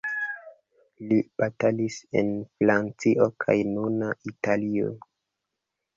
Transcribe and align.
Li 1.09 1.17
batalis 1.41 1.99
en 2.21 2.33
Francio 2.55 3.29
kaj 3.45 3.59
nuna 3.77 4.11
Italio. 4.33 4.91